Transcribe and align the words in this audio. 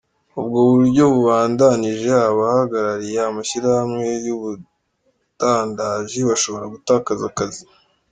Ubwo 0.39 0.59
buryo 0.69 1.03
bubandanije, 1.13 2.11
abahagarariye 2.29 3.19
amashirahamwe 3.29 4.05
y'ubudandaji 4.25 6.19
bashobora 6.29 6.65
gutakaza 6.73 7.25
akazi. 7.31 7.63